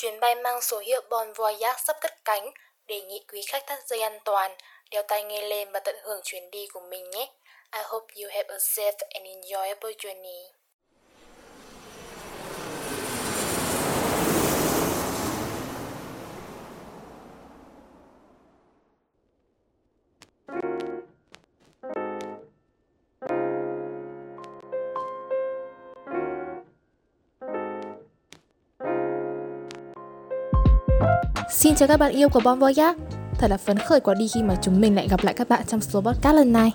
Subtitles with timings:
[0.00, 2.50] Chuyến bay mang số hiệu Bon Voyage sắp cất cánh,
[2.86, 4.56] đề nghị quý khách thắt dây an toàn,
[4.90, 7.32] đeo tai nghe lên và tận hưởng chuyến đi của mình nhé.
[7.72, 10.59] I hope you have a safe and enjoyable journey.
[31.50, 32.94] Xin chào các bạn yêu của Bon Voyage
[33.38, 35.62] Thật là phấn khởi quá đi khi mà chúng mình lại gặp lại các bạn
[35.66, 36.72] trong số podcast lần này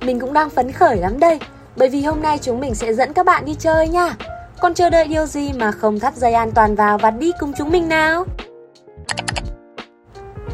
[0.00, 1.38] Mình cũng đang phấn khởi lắm đây
[1.76, 4.16] Bởi vì hôm nay chúng mình sẽ dẫn các bạn đi chơi nha
[4.60, 7.52] Còn chờ đợi điều gì mà không thắt dây an toàn vào và đi cùng
[7.58, 8.24] chúng mình nào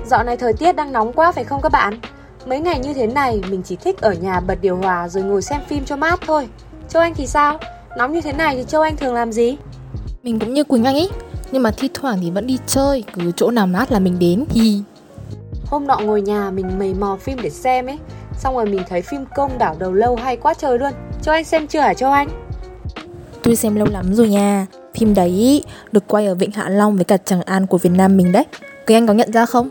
[0.07, 2.01] Dạo này thời tiết đang nóng quá phải không các bạn?
[2.47, 5.43] Mấy ngày như thế này mình chỉ thích ở nhà bật điều hòa rồi ngồi
[5.43, 6.49] xem phim cho mát thôi
[6.89, 7.59] Châu Anh thì sao?
[7.99, 9.57] Nóng như thế này thì Châu Anh thường làm gì?
[10.23, 11.11] Mình cũng như Quỳnh Anh ấy
[11.53, 14.45] nhưng mà thi thoảng thì vẫn đi chơi cứ chỗ nào mát là mình đến
[14.51, 14.83] hi
[15.71, 17.99] hôm nọ ngồi nhà mình mầy mò phim để xem ấy.
[18.39, 20.93] Xong rồi mình thấy phim công đảo đầu lâu hay quá trời luôn.
[21.23, 22.29] Cho anh xem chưa hả cho anh?
[23.43, 24.67] Tôi xem lâu lắm rồi nha.
[24.95, 28.17] Phim đấy được quay ở vịnh hạ long với cả tràng an của việt nam
[28.17, 28.45] mình đấy.
[28.87, 29.69] Quý anh có nhận ra không?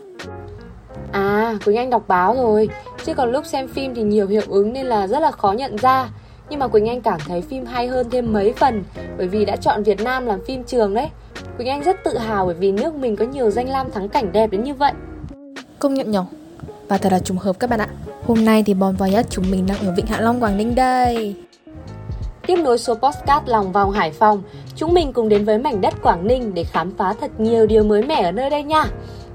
[1.12, 2.70] À quỳnh anh đọc báo rồi.
[3.06, 5.78] Chứ còn lúc xem phim thì nhiều hiệu ứng nên là rất là khó nhận
[5.78, 6.10] ra.
[6.50, 8.84] Nhưng mà Quỳnh Anh cảm thấy phim hay hơn thêm mấy phần
[9.18, 11.08] bởi vì đã chọn Việt Nam làm phim trường đấy.
[11.60, 14.32] Quỳnh Anh rất tự hào bởi vì nước mình có nhiều danh lam thắng cảnh
[14.32, 14.92] đẹp đến như vậy.
[15.80, 16.18] Công nhận nhỉ?
[16.88, 17.88] Và thật là trùng hợp các bạn ạ.
[18.26, 21.36] Hôm nay thì Bon Voyage chúng mình đang ở Vịnh Hạ Long, Quảng Ninh đây.
[22.48, 24.42] Tiếp nối số postcard lòng vòng Hải Phòng,
[24.76, 27.84] chúng mình cùng đến với mảnh đất Quảng Ninh để khám phá thật nhiều điều
[27.84, 28.86] mới mẻ ở nơi đây nha.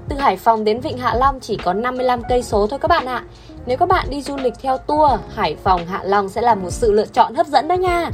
[0.09, 3.05] Từ Hải Phòng đến Vịnh Hạ Long chỉ có 55 cây số thôi các bạn
[3.05, 3.23] ạ.
[3.65, 6.69] Nếu các bạn đi du lịch theo tour, Hải Phòng Hạ Long sẽ là một
[6.69, 8.11] sự lựa chọn hấp dẫn đó nha.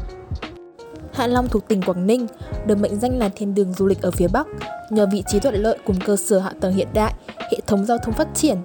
[1.14, 2.28] Hạ Long thuộc tỉnh Quảng Ninh,
[2.66, 4.48] được mệnh danh là thiên đường du lịch ở phía Bắc.
[4.90, 7.14] Nhờ vị trí thuận lợi cùng cơ sở hạ tầng hiện đại,
[7.52, 8.58] hệ thống giao thông phát triển,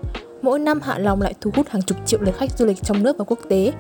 [0.43, 3.03] mỗi năm Hạ Long lại thu hút hàng chục triệu lượt khách du lịch trong
[3.03, 3.73] nước và quốc tế.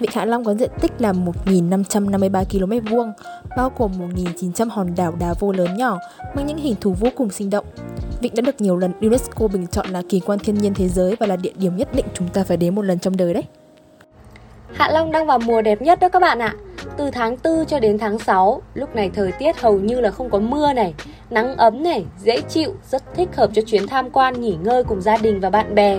[0.00, 3.12] Vịnh Hạ Long có diện tích là 1.553 km vuông,
[3.56, 5.98] bao gồm 1.900 hòn đảo đá vô lớn nhỏ
[6.34, 7.64] mang những hình thù vô cùng sinh động.
[8.20, 11.16] Vịnh đã được nhiều lần UNESCO bình chọn là kỳ quan thiên nhiên thế giới
[11.20, 13.44] và là địa điểm nhất định chúng ta phải đến một lần trong đời đấy.
[14.74, 16.54] Hạ Long đang vào mùa đẹp nhất đó các bạn ạ.
[16.96, 20.30] Từ tháng 4 cho đến tháng 6, lúc này thời tiết hầu như là không
[20.30, 20.94] có mưa này,
[21.30, 25.00] nắng ấm này, dễ chịu, rất thích hợp cho chuyến tham quan nghỉ ngơi cùng
[25.00, 25.98] gia đình và bạn bè.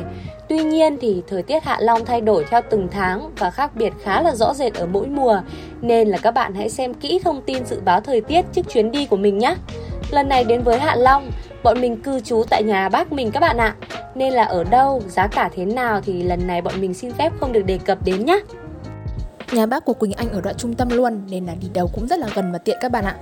[0.49, 3.93] Tuy nhiên thì thời tiết Hạ Long thay đổi theo từng tháng và khác biệt
[4.03, 5.41] khá là rõ rệt ở mỗi mùa,
[5.81, 8.91] nên là các bạn hãy xem kỹ thông tin dự báo thời tiết trước chuyến
[8.91, 9.55] đi của mình nhé.
[10.11, 11.31] Lần này đến với Hạ Long,
[11.63, 13.75] bọn mình cư trú tại nhà bác mình các bạn ạ.
[14.15, 17.33] Nên là ở đâu, giá cả thế nào thì lần này bọn mình xin phép
[17.39, 18.39] không được đề cập đến nhé.
[19.51, 22.07] Nhà bác của Quỳnh Anh ở đoạn trung tâm luôn nên là đi đâu cũng
[22.07, 23.15] rất là gần và tiện các bạn ạ.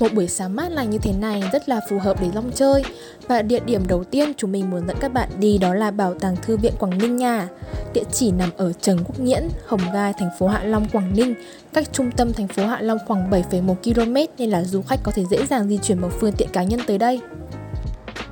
[0.00, 2.84] Một buổi sáng mát lành như thế này rất là phù hợp để long chơi.
[3.28, 6.14] Và địa điểm đầu tiên chúng mình muốn dẫn các bạn đi đó là Bảo
[6.14, 7.48] tàng Thư viện Quảng Ninh nha.
[7.94, 11.34] Địa chỉ nằm ở Trần Quốc Nghiễn, Hồng Gai, thành phố Hạ Long, Quảng Ninh,
[11.72, 15.12] cách trung tâm thành phố Hạ Long khoảng 7,1 km nên là du khách có
[15.12, 17.20] thể dễ dàng di chuyển bằng phương tiện cá nhân tới đây.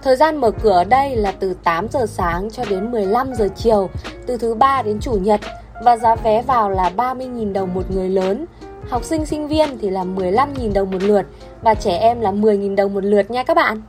[0.05, 3.49] Thời gian mở cửa ở đây là từ 8 giờ sáng cho đến 15 giờ
[3.57, 3.91] chiều,
[4.27, 5.41] từ thứ ba đến chủ nhật
[5.85, 8.47] và giá vé vào là 30.000 đồng một người lớn.
[8.89, 11.27] Học sinh sinh viên thì là 15.000 đồng một lượt
[11.63, 13.83] và trẻ em là 10.000 đồng một lượt nha các bạn.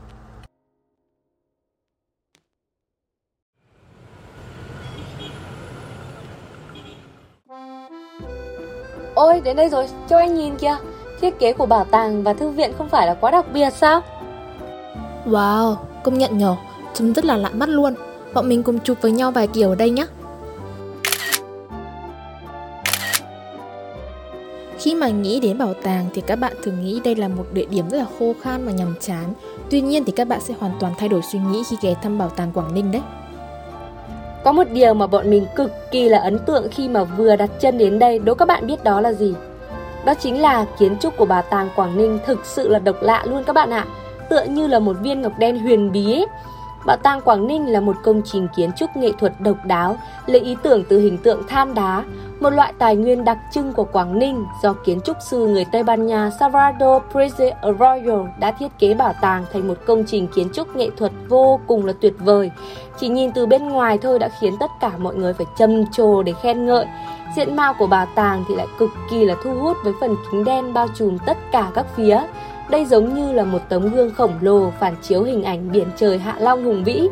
[9.16, 10.78] Ôi, đến đây rồi, cho anh nhìn kìa.
[11.22, 14.02] Thiết kế của bảo tàng và thư viện không phải là quá đặc biệt sao?
[15.26, 15.76] Wow,
[16.06, 16.58] công nhận nhỏ
[16.94, 17.94] chúng rất là lạ mắt luôn.
[18.34, 20.06] Bọn mình cùng chụp với nhau vài kiểu ở đây nhé.
[24.78, 27.66] Khi mà nghĩ đến bảo tàng thì các bạn thường nghĩ đây là một địa
[27.66, 29.34] điểm rất là khô khan và nhàm chán.
[29.70, 32.18] Tuy nhiên thì các bạn sẽ hoàn toàn thay đổi suy nghĩ khi ghé thăm
[32.18, 33.02] bảo tàng Quảng Ninh đấy.
[34.44, 37.50] Có một điều mà bọn mình cực kỳ là ấn tượng khi mà vừa đặt
[37.60, 39.34] chân đến đây, đố các bạn biết đó là gì?
[40.06, 43.24] Đó chính là kiến trúc của bảo tàng Quảng Ninh thực sự là độc lạ
[43.26, 43.86] luôn các bạn ạ.
[44.30, 46.26] Tựa như là một viên ngọc đen huyền bí ấy.
[46.86, 50.42] Bảo tàng Quảng Ninh là một công trình kiến trúc nghệ thuật độc đáo, lấy
[50.42, 52.04] ý tưởng từ hình tượng than đá,
[52.40, 55.84] một loại tài nguyên đặc trưng của Quảng Ninh do kiến trúc sư người Tây
[55.84, 60.48] Ban Nha Salvador Preze Arroyo đã thiết kế bảo tàng thành một công trình kiến
[60.54, 62.52] trúc nghệ thuật vô cùng là tuyệt vời.
[63.00, 66.24] Chỉ nhìn từ bên ngoài thôi đã khiến tất cả mọi người phải trầm trồ
[66.24, 66.86] để khen ngợi.
[67.36, 70.44] Diện mạo của bảo tàng thì lại cực kỳ là thu hút với phần kính
[70.44, 72.20] đen bao trùm tất cả các phía.
[72.70, 76.18] Đây giống như là một tấm gương khổng lồ phản chiếu hình ảnh biển trời
[76.18, 77.08] Hạ Long hùng vĩ.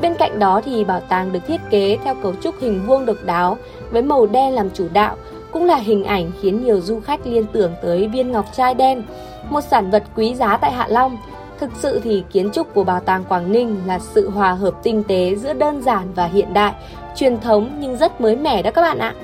[0.00, 3.16] Bên cạnh đó thì bảo tàng được thiết kế theo cấu trúc hình vuông độc
[3.24, 3.56] đáo
[3.90, 5.16] với màu đen làm chủ đạo,
[5.52, 9.02] cũng là hình ảnh khiến nhiều du khách liên tưởng tới viên ngọc trai đen,
[9.50, 11.16] một sản vật quý giá tại Hạ Long.
[11.60, 15.02] Thực sự thì kiến trúc của Bảo tàng Quảng Ninh là sự hòa hợp tinh
[15.08, 16.72] tế giữa đơn giản và hiện đại,
[17.16, 19.14] truyền thống nhưng rất mới mẻ đó các bạn ạ.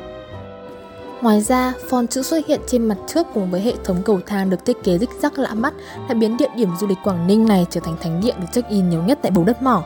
[1.22, 4.50] Ngoài ra, font chữ xuất hiện trên mặt trước cùng với hệ thống cầu thang
[4.50, 5.74] được thiết kế rích rắc lạ mắt
[6.08, 8.90] đã biến địa điểm du lịch Quảng Ninh này trở thành thánh địa được check-in
[8.90, 9.82] nhiều nhất tại bầu đất mỏ.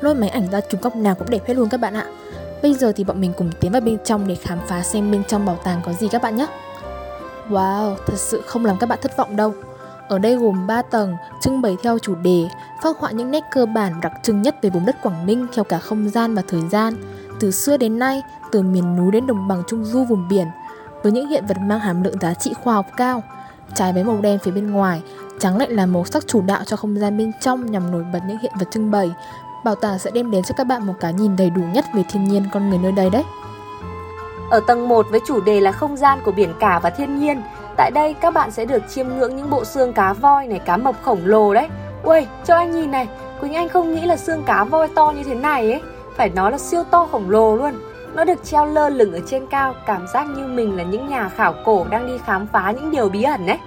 [0.00, 2.06] Lôi máy ảnh ra chụp góc nào cũng đẹp hết luôn các bạn ạ.
[2.62, 5.24] Bây giờ thì bọn mình cùng tiến vào bên trong để khám phá xem bên
[5.24, 6.46] trong bảo tàng có gì các bạn nhé.
[7.50, 9.54] Wow, thật sự không làm các bạn thất vọng đâu.
[10.08, 12.48] Ở đây gồm 3 tầng, trưng bày theo chủ đề,
[12.82, 15.64] phác họa những nét cơ bản đặc trưng nhất về vùng đất Quảng Ninh theo
[15.64, 16.94] cả không gian và thời gian,
[17.40, 18.22] từ xưa đến nay,
[18.52, 20.46] từ miền núi đến đồng bằng trung du vùng biển,
[21.04, 23.22] với những hiện vật mang hàm lượng giá trị khoa học cao.
[23.74, 25.02] Trái với màu đen phía bên ngoài,
[25.38, 28.20] trắng lại là màu sắc chủ đạo cho không gian bên trong nhằm nổi bật
[28.28, 29.12] những hiện vật trưng bày.
[29.64, 32.04] Bảo tàng sẽ đem đến cho các bạn một cái nhìn đầy đủ nhất về
[32.10, 33.22] thiên nhiên con người nơi đây đấy.
[34.50, 37.42] Ở tầng 1 với chủ đề là không gian của biển cả và thiên nhiên,
[37.76, 40.76] tại đây các bạn sẽ được chiêm ngưỡng những bộ xương cá voi này, cá
[40.76, 41.68] mập khổng lồ đấy.
[42.02, 43.08] Ui, cho anh nhìn này,
[43.40, 45.82] Quỳnh Anh không nghĩ là xương cá voi to như thế này ấy,
[46.16, 47.74] phải nói là siêu to khổng lồ luôn.
[48.14, 51.28] Nó được treo lơ lửng ở trên cao, cảm giác như mình là những nhà
[51.28, 53.58] khảo cổ đang đi khám phá những điều bí ẩn đấy.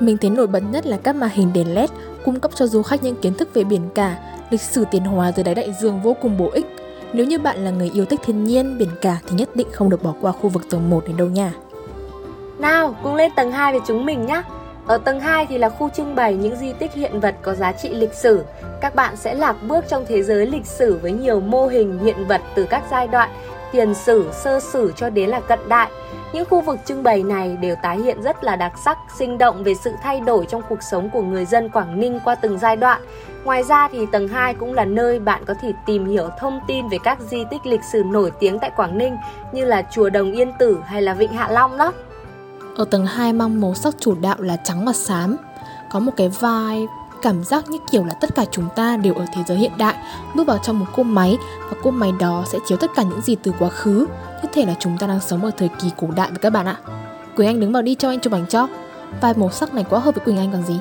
[0.00, 1.90] Mình thấy nổi bật nhất là các màn hình đèn LED
[2.24, 4.16] cung cấp cho du khách những kiến thức về biển cả,
[4.50, 6.66] lịch sử tiến hóa dưới đáy đại dương vô cùng bổ ích.
[7.12, 9.90] Nếu như bạn là người yêu thích thiên nhiên, biển cả thì nhất định không
[9.90, 11.52] được bỏ qua khu vực tầng 1 đến đâu nha.
[12.58, 14.42] Nào, cùng lên tầng 2 với chúng mình nhé.
[14.88, 17.72] Ở tầng 2 thì là khu trưng bày những di tích hiện vật có giá
[17.72, 18.44] trị lịch sử.
[18.80, 22.26] Các bạn sẽ lạc bước trong thế giới lịch sử với nhiều mô hình hiện
[22.26, 23.30] vật từ các giai đoạn
[23.72, 25.90] tiền sử, sơ sử cho đến là cận đại.
[26.32, 29.64] Những khu vực trưng bày này đều tái hiện rất là đặc sắc, sinh động
[29.64, 32.76] về sự thay đổi trong cuộc sống của người dân Quảng Ninh qua từng giai
[32.76, 33.02] đoạn.
[33.44, 36.88] Ngoài ra thì tầng 2 cũng là nơi bạn có thể tìm hiểu thông tin
[36.88, 39.16] về các di tích lịch sử nổi tiếng tại Quảng Ninh
[39.52, 41.92] như là chùa Đồng Yên Tử hay là Vịnh Hạ Long đó.
[42.78, 45.36] Ở tầng 2 mang màu sắc chủ đạo là trắng và xám,
[45.90, 46.86] có một cái vai
[47.22, 49.94] cảm giác như kiểu là tất cả chúng ta đều ở thế giới hiện đại.
[50.34, 51.36] Bước vào trong một cô máy
[51.70, 54.06] và cô máy đó sẽ chiếu tất cả những gì từ quá khứ.
[54.42, 56.66] Như thể là chúng ta đang sống ở thời kỳ cổ đại với các bạn
[56.66, 56.76] ạ.
[57.36, 58.68] Quỳnh Anh đứng vào đi cho anh chụp ảnh cho.
[59.20, 60.78] Vai màu sắc này quá hợp với Quỳnh Anh còn gì?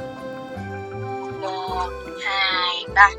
[1.41, 1.89] Một
[2.23, 3.09] hai ba.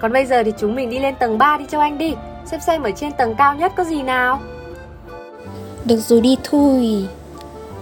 [0.00, 2.14] Còn bây giờ thì chúng mình đi lên tầng 3 đi cho anh đi.
[2.44, 4.40] Xem xem ở trên tầng cao nhất có gì nào.
[5.84, 7.08] Được rồi đi thôi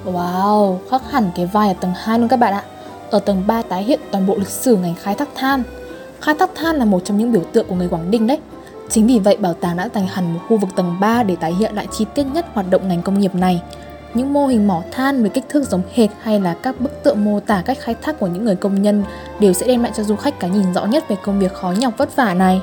[0.05, 2.63] Wow, khác hẳn cái vai ở tầng 2 luôn các bạn ạ.
[3.11, 5.63] Ở tầng 3 tái hiện toàn bộ lịch sử ngành khai thác than.
[6.21, 8.39] Khai thác than là một trong những biểu tượng của người Quảng Ninh đấy.
[8.89, 11.55] Chính vì vậy bảo tàng đã dành hẳn một khu vực tầng 3 để tái
[11.55, 13.63] hiện lại chi tiết nhất hoạt động ngành công nghiệp này.
[14.15, 17.25] Những mô hình mỏ than với kích thước giống hệt hay là các bức tượng
[17.25, 19.05] mô tả cách khai thác của những người công nhân
[19.41, 21.71] đều sẽ đem lại cho du khách cái nhìn rõ nhất về công việc khó
[21.79, 22.61] nhọc vất vả này.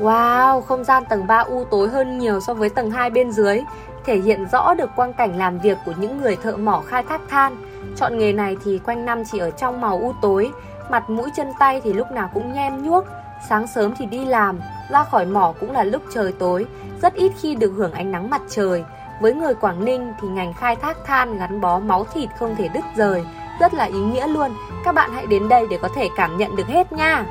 [0.00, 3.60] Wow, không gian tầng 3 u tối hơn nhiều so với tầng 2 bên dưới
[4.06, 7.20] thể hiện rõ được quang cảnh làm việc của những người thợ mỏ khai thác
[7.28, 7.56] than.
[7.96, 10.50] Chọn nghề này thì quanh năm chỉ ở trong màu u tối,
[10.90, 13.04] mặt mũi chân tay thì lúc nào cũng nhem nhuốc,
[13.48, 14.60] sáng sớm thì đi làm,
[14.90, 16.66] ra khỏi mỏ cũng là lúc trời tối,
[17.02, 18.84] rất ít khi được hưởng ánh nắng mặt trời.
[19.20, 22.68] Với người Quảng Ninh thì ngành khai thác than gắn bó máu thịt không thể
[22.68, 23.24] đứt rời,
[23.60, 24.50] rất là ý nghĩa luôn.
[24.84, 27.26] Các bạn hãy đến đây để có thể cảm nhận được hết nha.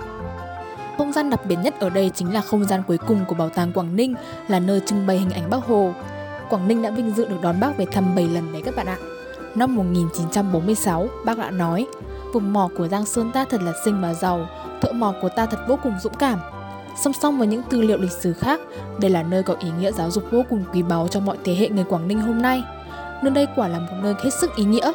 [0.98, 3.50] Không gian đặc biệt nhất ở đây chính là không gian cuối cùng của Bảo
[3.50, 4.16] tàng Quảng Ninh
[4.48, 5.92] là nơi trưng bày hình ảnh Bác Hồ.
[6.50, 8.88] Quảng Ninh đã vinh dự được đón bác về thăm 7 lần đấy các bạn
[8.88, 8.97] ạ.
[9.56, 11.87] Năm 1946, bác đã nói,
[12.33, 14.47] vùng mỏ của Giang Sơn ta thật là xinh và giàu,
[14.81, 16.40] thợ mỏ của ta thật vô cùng dũng cảm.
[17.02, 18.61] Song song với những tư liệu lịch sử khác,
[18.99, 21.56] đây là nơi có ý nghĩa giáo dục vô cùng quý báu cho mọi thế
[21.56, 22.64] hệ người Quảng Ninh hôm nay.
[23.23, 24.92] Nơi đây quả là một nơi hết sức ý nghĩa.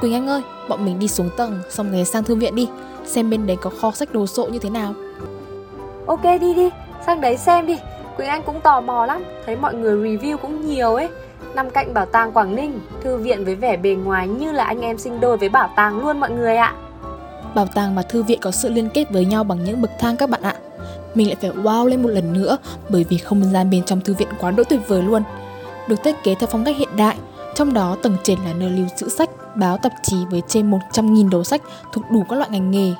[0.00, 2.68] Quỳnh Anh ơi, bọn mình đi xuống tầng, xong ghé sang thư viện đi,
[3.04, 4.94] xem bên đấy có kho sách đồ sộ như thế nào.
[6.06, 6.70] Ok đi đi,
[7.06, 7.76] sang đấy xem đi,
[8.16, 11.08] Quỳnh Anh cũng tò mò lắm, thấy mọi người review cũng nhiều ấy.
[11.54, 14.80] Nằm cạnh bảo tàng Quảng Ninh, thư viện với vẻ bề ngoài như là anh
[14.80, 16.74] em sinh đôi với bảo tàng luôn mọi người ạ.
[17.54, 20.16] Bảo tàng và thư viện có sự liên kết với nhau bằng những bậc thang
[20.16, 20.54] các bạn ạ.
[21.14, 22.56] Mình lại phải wow lên một lần nữa
[22.88, 25.22] bởi vì không gian bên trong thư viện quá đỗi tuyệt vời luôn.
[25.88, 27.16] Được thiết kế theo phong cách hiện đại,
[27.54, 31.30] trong đó tầng trệt là nơi lưu trữ sách, báo tạp chí với trên 100.000
[31.30, 31.62] đầu sách
[31.92, 32.92] thuộc đủ các loại ngành nghề.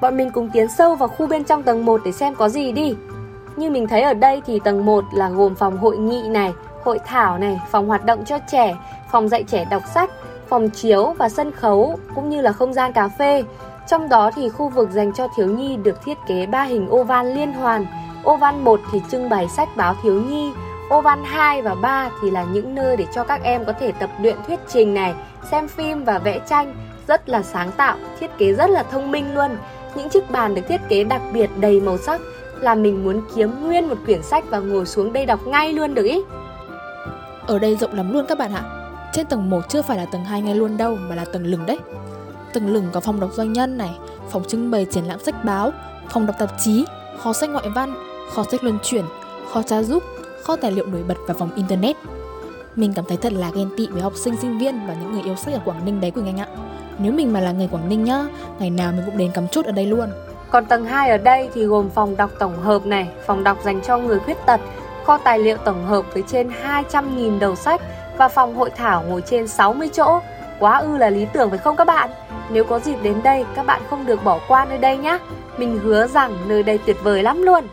[0.00, 2.72] Bọn mình cùng tiến sâu vào khu bên trong tầng 1 để xem có gì
[2.72, 2.94] đi.
[3.60, 6.52] Như mình thấy ở đây thì tầng 1 là gồm phòng hội nghị này,
[6.82, 8.76] hội thảo này, phòng hoạt động cho trẻ,
[9.12, 10.10] phòng dạy trẻ đọc sách,
[10.48, 13.44] phòng chiếu và sân khấu cũng như là không gian cà phê.
[13.88, 17.02] Trong đó thì khu vực dành cho thiếu nhi được thiết kế ba hình ô
[17.02, 17.86] van liên hoàn.
[18.24, 20.52] Ô van 1 thì trưng bày sách báo thiếu nhi,
[20.88, 23.92] ô van 2 và 3 thì là những nơi để cho các em có thể
[23.92, 25.14] tập luyện thuyết trình này,
[25.50, 26.74] xem phim và vẽ tranh,
[27.08, 29.50] rất là sáng tạo, thiết kế rất là thông minh luôn.
[29.94, 32.20] Những chiếc bàn được thiết kế đặc biệt đầy màu sắc
[32.60, 35.94] là mình muốn kiếm nguyên một quyển sách và ngồi xuống đây đọc ngay luôn
[35.94, 36.20] được ý.
[37.46, 38.62] Ở đây rộng lắm luôn các bạn ạ.
[39.12, 41.66] Trên tầng 1 chưa phải là tầng 2 ngay luôn đâu mà là tầng lửng
[41.66, 41.78] đấy.
[42.52, 43.90] Tầng lửng có phòng đọc doanh nhân này,
[44.30, 45.72] phòng trưng bày triển lãm sách báo,
[46.10, 46.84] phòng đọc tạp chí,
[47.18, 47.94] kho sách ngoại văn,
[48.34, 49.04] kho sách luân chuyển,
[49.52, 50.02] kho tra giúp,
[50.42, 51.96] kho tài liệu nổi bật và phòng internet.
[52.76, 55.22] Mình cảm thấy thật là ghen tị với học sinh sinh viên và những người
[55.22, 56.46] yêu sách ở Quảng Ninh đấy Quỳnh Anh ạ.
[56.98, 58.26] Nếu mình mà là người Quảng Ninh nhá,
[58.58, 60.08] ngày nào mình cũng đến cắm chốt ở đây luôn.
[60.50, 63.80] Còn tầng 2 ở đây thì gồm phòng đọc tổng hợp này, phòng đọc dành
[63.80, 64.60] cho người khuyết tật,
[65.04, 66.50] kho tài liệu tổng hợp với trên
[66.90, 67.80] 200.000 đầu sách
[68.16, 70.20] và phòng hội thảo ngồi trên 60 chỗ.
[70.58, 72.10] Quá ư là lý tưởng phải không các bạn?
[72.50, 75.18] Nếu có dịp đến đây, các bạn không được bỏ qua nơi đây nhé.
[75.56, 77.64] Mình hứa rằng nơi đây tuyệt vời lắm luôn.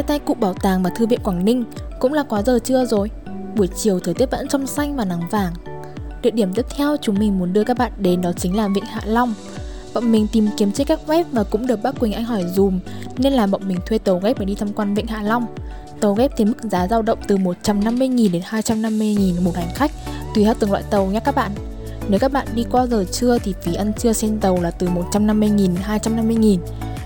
[0.00, 1.64] Chia tay cụ bảo tàng và thư viện Quảng Ninh
[1.98, 3.10] cũng là quá giờ trưa rồi.
[3.56, 5.52] Buổi chiều thời tiết vẫn trong xanh và nắng vàng.
[6.22, 8.84] Địa điểm tiếp theo chúng mình muốn đưa các bạn đến đó chính là Vịnh
[8.84, 9.34] Hạ Long.
[9.94, 12.80] Bọn mình tìm kiếm trên các web và cũng được bác Quỳnh Anh hỏi dùm,
[13.18, 15.46] nên là bọn mình thuê tàu ghép để đi tham quan Vịnh Hạ Long.
[16.00, 19.90] Tàu ghép thì mức giá dao động từ 150.000 đến 250.000 một hành khách,
[20.34, 21.50] tùy theo từng loại tàu nhé các bạn.
[22.08, 24.86] Nếu các bạn đi qua giờ trưa thì phí ăn trưa trên tàu là từ
[25.12, 26.58] 150.000 đến 250.000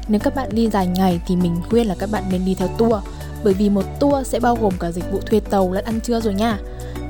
[0.08, 2.68] nếu các bạn đi dài ngày thì mình khuyên là các bạn nên đi theo
[2.68, 2.94] tour
[3.44, 6.20] bởi vì một tour sẽ bao gồm cả dịch vụ thuê tàu lẫn ăn trưa
[6.20, 6.58] rồi nha.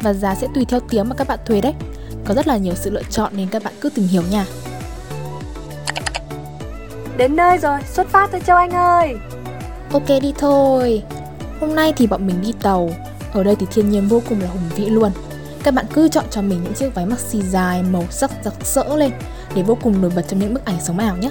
[0.03, 1.75] Và giá sẽ tùy theo tiếng mà các bạn thuê đấy.
[2.25, 4.47] Có rất là nhiều sự lựa chọn nên các bạn cứ tìm hiểu nha.
[7.17, 9.15] Đến nơi rồi, xuất phát thôi Châu Anh ơi.
[9.93, 11.03] Ok đi thôi.
[11.61, 12.91] Hôm nay thì bọn mình đi tàu.
[13.33, 15.11] Ở đây thì thiên nhiên vô cùng là hùng vĩ luôn.
[15.63, 18.97] Các bạn cứ chọn cho mình những chiếc váy maxi dài màu sắc rực rỡ
[18.97, 19.13] lên
[19.55, 21.31] để vô cùng nổi bật trong những bức ảnh sống ảo nhé.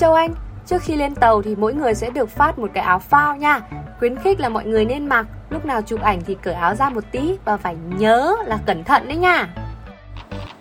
[0.00, 0.34] Châu Anh
[0.66, 3.60] Trước khi lên tàu thì mỗi người sẽ được phát một cái áo phao nha.
[3.98, 6.90] Khuyến khích là mọi người nên mặc Lúc nào chụp ảnh thì cởi áo ra
[6.90, 9.48] một tí Và phải nhớ là cẩn thận đấy nha.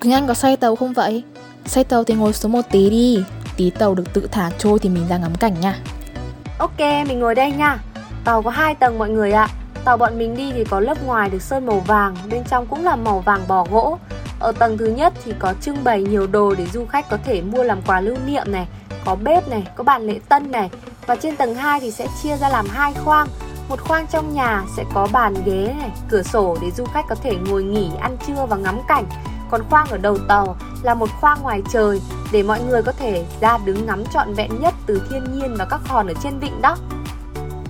[0.02, 1.24] Quỳnh Anh có say tàu không vậy?
[1.66, 3.24] Say tàu thì ngồi xuống một tí đi.
[3.58, 5.76] Tí tàu được tự thả trôi thì mình ra ngắm cảnh nha.
[6.58, 7.78] Ok, mình ngồi đây nha.
[8.24, 9.48] Tàu có hai tầng mọi người ạ.
[9.86, 12.84] Tàu bọn mình đi thì có lớp ngoài được sơn màu vàng Bên trong cũng
[12.84, 13.98] là màu vàng bò gỗ.
[14.40, 17.42] Ở tầng thứ nhất thì có trưng bày nhiều đồ để du khách có thể
[17.42, 18.68] mua làm quà lưu niệm này,
[19.06, 20.70] có bếp này, có bàn lễ tân này.
[21.08, 23.28] Và trên tầng 2 thì sẽ chia ra làm hai khoang.
[23.70, 27.16] Một khoang trong nhà sẽ có bàn ghế này, cửa sổ để du khách có
[27.16, 29.06] thể ngồi nghỉ, ăn trưa và ngắm cảnh.
[29.52, 32.02] Còn khoang ở đầu tàu là một khoang ngoài trời
[32.32, 35.66] để mọi người có thể ra đứng ngắm trọn vẹn nhất từ thiên nhiên và
[35.66, 36.78] các hòn ở trên vịnh đó.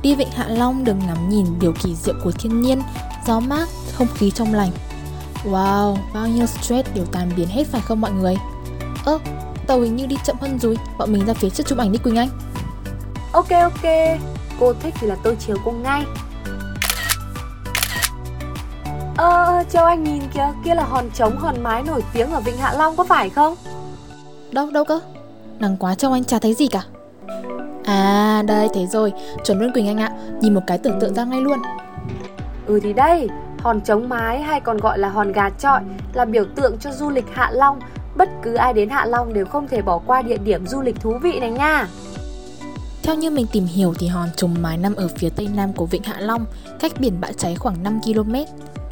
[0.01, 2.81] Đi vịnh Hạ Long được ngắm nhìn điều kỳ diệu của thiên nhiên,
[3.27, 3.67] gió mát,
[3.97, 4.71] không khí trong lành
[5.45, 8.35] Wow, bao nhiêu stress đều tan biến hết phải không mọi người?
[9.05, 9.19] Ơ,
[9.69, 11.97] tàu hình như đi chậm hơn rồi, bọn mình ra phía trước chụp ảnh đi
[11.97, 12.29] Quỳnh Anh.
[13.31, 13.91] Ok ok,
[14.59, 16.03] cô thích thì là tôi chiều cô ngay.
[19.17, 22.57] Ờ, Châu Anh nhìn kìa, kia là hòn trống hòn mái nổi tiếng ở Vịnh
[22.57, 23.55] Hạ Long có phải không?
[24.51, 24.99] Đâu, đâu cơ?
[25.59, 26.81] Nắng quá Châu Anh chả thấy gì cả.
[27.85, 30.11] À, đây thấy rồi, chuẩn luôn Quỳnh Anh ạ,
[30.41, 31.59] nhìn một cái tưởng tượng ra ngay luôn.
[32.65, 33.27] Ừ thì đây,
[33.63, 35.81] Hòn trống mái hay còn gọi là hòn gà trọi
[36.13, 37.79] là biểu tượng cho du lịch Hạ Long.
[38.19, 40.99] Bất cứ ai đến Hạ Long đều không thể bỏ qua địa điểm du lịch
[40.99, 41.87] thú vị này nha.
[43.03, 45.85] Theo như mình tìm hiểu thì hòn trống mái nằm ở phía tây nam của
[45.85, 46.45] vịnh Hạ Long,
[46.79, 48.33] cách biển bãi cháy khoảng 5 km.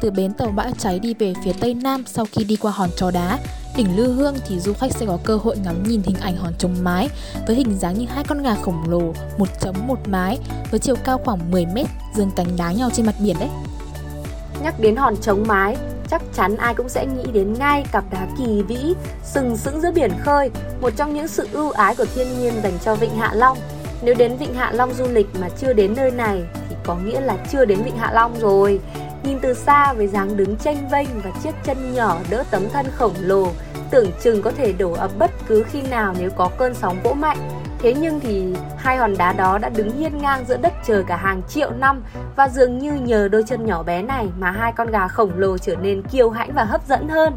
[0.00, 2.90] Từ bến tàu bãi cháy đi về phía tây nam sau khi đi qua hòn
[2.96, 3.38] trò đá,
[3.76, 6.52] đỉnh Lư Hương thì du khách sẽ có cơ hội ngắm nhìn hình ảnh hòn
[6.58, 7.08] trống mái
[7.46, 10.38] với hình dáng như hai con gà khổng lồ, một chấm một mái
[10.70, 13.50] với chiều cao khoảng 10 mét, dương cánh đá nhau trên mặt biển đấy.
[14.62, 15.76] Nhắc đến hòn trống mái,
[16.10, 19.90] chắc chắn ai cũng sẽ nghĩ đến ngay cặp đá kỳ vĩ, sừng sững giữa
[19.90, 20.50] biển khơi,
[20.80, 23.58] một trong những sự ưu ái của thiên nhiên dành cho Vịnh Hạ Long.
[24.02, 27.20] Nếu đến Vịnh Hạ Long du lịch mà chưa đến nơi này thì có nghĩa
[27.20, 28.80] là chưa đến Vịnh Hạ Long rồi.
[29.22, 32.86] Nhìn từ xa với dáng đứng tranh vênh và chiếc chân nhỏ đỡ tấm thân
[32.96, 33.48] khổng lồ,
[33.90, 37.12] tưởng chừng có thể đổ ập bất cứ khi nào nếu có cơn sóng vỗ
[37.14, 37.57] mạnh.
[37.80, 41.16] Thế nhưng thì hai hòn đá đó đã đứng hiên ngang giữa đất trời cả
[41.16, 42.02] hàng triệu năm
[42.36, 45.58] và dường như nhờ đôi chân nhỏ bé này mà hai con gà khổng lồ
[45.58, 47.36] trở nên kiêu hãnh và hấp dẫn hơn.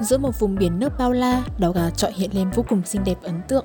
[0.00, 3.04] Giữa một vùng biển nước bao la, đảo gà trọi hiện lên vô cùng xinh
[3.04, 3.64] đẹp ấn tượng.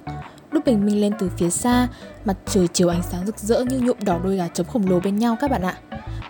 [0.51, 1.87] Lúc bình minh lên từ phía xa,
[2.25, 4.99] mặt trời chiếu ánh sáng rực rỡ như nhuộm đỏ đôi gà trống khổng lồ
[4.99, 5.75] bên nhau các bạn ạ.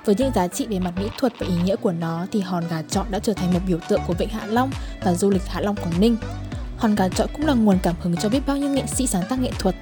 [0.06, 2.64] Với những giá trị về mặt mỹ thuật và ý nghĩa của nó thì hòn
[2.70, 4.70] gà trọi đã trở thành một biểu tượng của Vịnh Hạ Long
[5.04, 6.18] và du lịch Hạ Long Quảng Ninh.
[6.78, 9.24] Hòn gà trọi cũng là nguồn cảm hứng cho biết bao nhiêu nghệ sĩ sáng
[9.30, 9.76] tác nghệ thuật.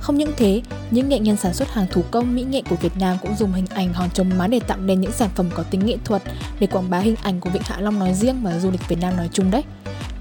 [0.00, 2.96] Không những thế, những nghệ nhân sản xuất hàng thủ công mỹ nghệ của Việt
[2.98, 5.62] Nam cũng dùng hình ảnh hòn trống má để tạo nên những sản phẩm có
[5.62, 6.22] tính nghệ thuật
[6.58, 8.98] để quảng bá hình ảnh của Vịnh Hạ Long nói riêng và du lịch Việt
[9.00, 9.62] Nam nói chung đấy.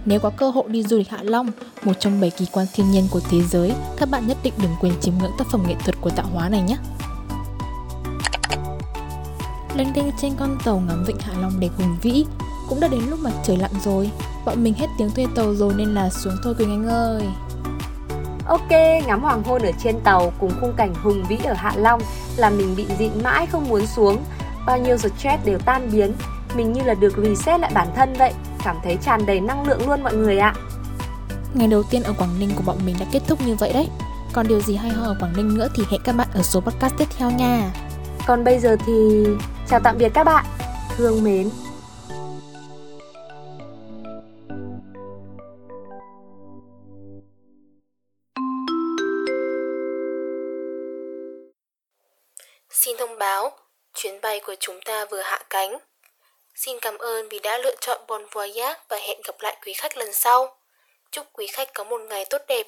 [0.05, 1.51] Nếu có cơ hội đi du lịch Hạ Long,
[1.83, 4.71] một trong bảy kỳ quan thiên nhiên của thế giới, các bạn nhất định đừng
[4.81, 6.77] quên chiêm ngưỡng tác phẩm nghệ thuật của tạo hóa này nhé.
[9.75, 12.25] Lênh đênh trên con tàu ngắm vịnh Hạ Long đẹp hùng vĩ,
[12.69, 14.11] cũng đã đến lúc mặt trời lặn rồi.
[14.45, 17.23] Bọn mình hết tiếng thuê tàu rồi nên là xuống thôi Quỳnh Anh ơi.
[18.45, 18.69] Ok,
[19.07, 22.01] ngắm hoàng hôn ở trên tàu cùng khung cảnh hùng vĩ ở Hạ Long
[22.37, 24.17] là mình bị dịn mãi không muốn xuống.
[24.65, 26.13] Bao nhiêu stress đều tan biến,
[26.55, 29.87] mình như là được reset lại bản thân vậy, cảm thấy tràn đầy năng lượng
[29.87, 30.53] luôn mọi người ạ.
[31.53, 33.89] Ngày đầu tiên ở Quảng Ninh của bọn mình đã kết thúc như vậy đấy.
[34.33, 36.59] Còn điều gì hay ho ở Quảng Ninh nữa thì hẹn các bạn ở số
[36.59, 37.71] podcast tiếp theo nha.
[38.27, 39.23] Còn bây giờ thì
[39.69, 40.45] chào tạm biệt các bạn.
[40.97, 41.49] Thương mến.
[54.45, 55.77] Của chúng ta vừa hạ cánh.
[56.55, 59.97] Xin cảm ơn vì đã lựa chọn Bon Voyage và hẹn gặp lại quý khách
[59.97, 60.57] lần sau.
[61.11, 62.67] Chúc quý khách có một ngày tốt đẹp.